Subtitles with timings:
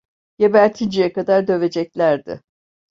[0.39, 2.41] Gebertinceye kadar döveceklerdi.